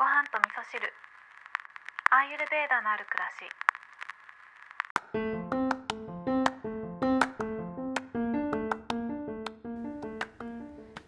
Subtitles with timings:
[0.00, 0.80] ご飯と味噌汁。
[2.10, 3.44] アーユルベーダのある暮らし。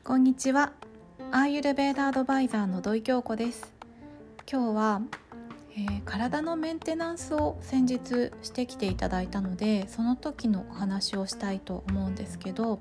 [0.05, 0.75] こんにちは。
[1.31, 3.73] アーユルベーダアドバイザーの土井京子です。
[4.47, 5.01] 今日は、
[5.75, 12.79] えー、体のメンテナンスを先日してきていただいたのでその時のお話をしたいと思うんですけど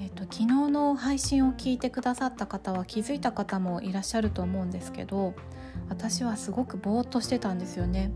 [0.00, 5.34] えーと、昨日の配信を聞いてくださった方は気づいた方もいらっしゃると思うんですけど
[5.88, 8.12] 私はすごくぼーっとしてたんですよね。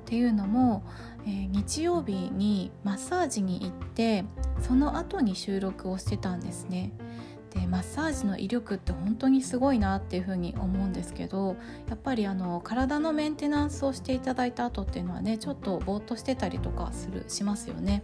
[0.00, 0.82] っていうのも、
[1.24, 4.24] えー、日曜日にマッサージに行って
[4.60, 6.92] その後に収録をしてたんですね。
[7.50, 11.56] でマッサージの威力って本当にすごいなっていうふうに思うんですけど
[11.88, 18.02] やっぱりあの体のメンテナンスをしていただいた後っていうのはねちょっとぼーっとしてたりとかするしますよね。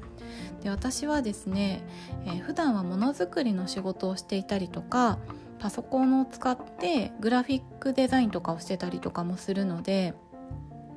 [0.62, 1.82] で私はですね、
[2.26, 5.18] えー、普段はものづくりの仕事をしていたりとか
[5.58, 10.14] パソコンを使ってグラフィックデザインとかをしてたりとかもするので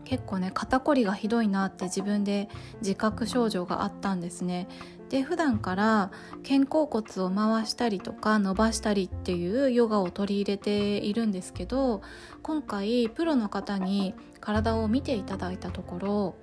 [0.09, 2.49] 結構ね肩こりがひどいなって自分で
[2.81, 4.67] 自覚症状があったんですね。
[5.09, 6.11] で普段から
[6.47, 12.02] 肩甲骨を回したりとか伸ばしたりっていうヨガを取り入れているんですけど
[12.43, 16.35] 今回プロの方に体を見ていただいたところ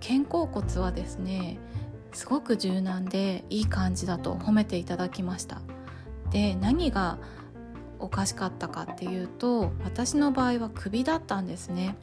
[0.00, 1.58] 肩甲骨はですね
[2.12, 5.60] すごく柔軟でいい感じだと褒めていただきました。
[6.30, 7.18] で何が
[7.98, 11.96] おかしかったかっていうと私の場合は首だったんですね。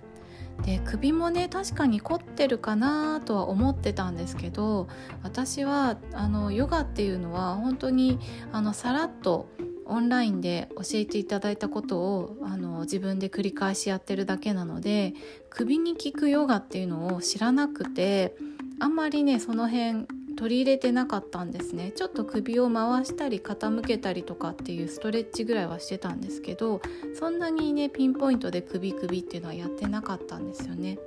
[0.61, 4.87] で首もね確かに凝ってるかなとは思ってたんですけど
[5.23, 8.19] 私はあのヨガっていうのは本当に
[8.51, 9.49] あのさらっと
[9.85, 15.13] オンラインで教えていただいたことをあの自分で繰り返しやってるだけなので
[15.49, 18.35] 首に効くヨガっていうのを知らなくて
[18.79, 21.91] あんまりねその辺取り入れてなかったんですね。
[21.91, 26.81] ちょっと首を回したり傾けたりとかっていうストレッチぐらいはしてたんですけど
[27.13, 30.99] そんなにねピンポイントで首首っていうのはやってなかったんですよね。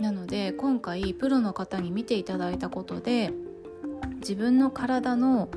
[0.00, 3.32] なので今回プロの方に見ていただいたことで
[4.20, 5.48] 自分の体の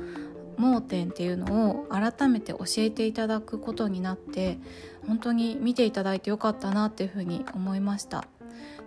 [0.56, 4.58] 盲点っていうのを改めて教えていただくことになって
[5.06, 8.26] 本当に見ていただいてよかったなっていうふうに思いました。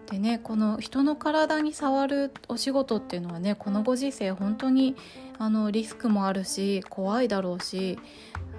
[0.10, 4.96] でねこの人の体に触るお仕事っていうのはねこのご時世本当に
[5.38, 8.00] あのリスクもあるし怖いだろうし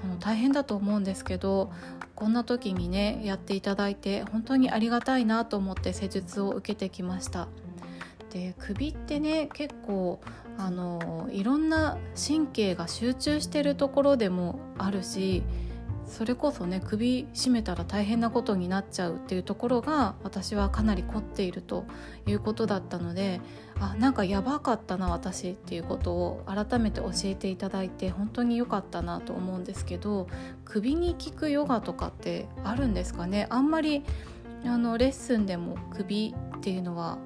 [0.05, 1.73] あの大変だと思うんですけど
[2.15, 7.49] こんな時にねやっていただいて本当にありがたいなと思って施術を受けてきました。
[8.31, 10.21] で首ってね結構
[10.57, 15.43] あのいろんな神経が集中してるところでもあるし
[16.11, 21.85] それこそね首絞めたら大変なことになっちゃうっていうところが私はかなり凝っていると
[22.27, 23.41] いうことだったので
[23.79, 30.27] あなんかやばかったな私っていうことを改めて教えていただいて本当に良かったなと思うんですけど
[30.65, 33.47] 首に効くヨガとかってあるんですかね？
[33.49, 34.03] あんまり
[34.67, 37.19] あのレッスンでも首っていうのは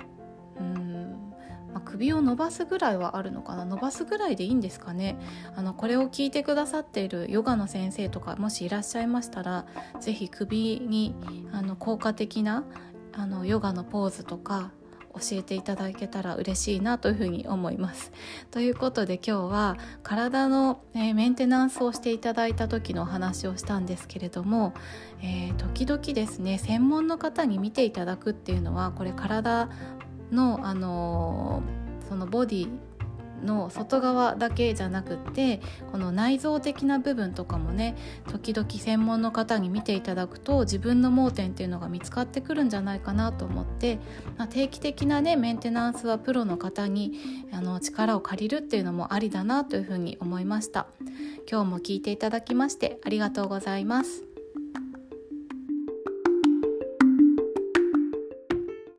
[0.60, 1.33] うん
[1.74, 3.64] まあ、首を伸ばすぐらいはあるのかな？
[3.64, 5.18] 伸ばすぐらいでいいんですかね？
[5.56, 9.66] あのこれを聞いてくださっているヨガの先生とかもしいらっしゃいましたら
[10.00, 11.14] 是非首に
[11.52, 12.64] あの効果的な
[13.12, 14.70] あのヨガのポーズとか
[15.14, 18.10] 教えていただけたら嬉しいなというふうに思います。
[18.50, 24.74] ということで今日は体の、えー、メンテナンスをしていただいた時のお話をしたんですけれども、
[25.22, 29.68] えー、時々ですね専門の方に見ていただくっていうのはこれ体
[30.34, 31.62] の、あの
[32.08, 32.68] そのボディ
[33.44, 35.60] の外側だけじゃなくって
[35.92, 37.94] この内臓的な部分とかもね
[38.30, 43.98] 時々専門の方に見ていただくと自分の盲点っていうのが見つかってくるんじゃないかなと思って、
[44.36, 47.12] まあ、定期的なねメンテナンスはプロの方に
[47.52, 50.86] あの力を借りるっていうのもありだなというふうに思いました。
[51.50, 54.33] 今日も聞いていただきましてありがとうございます。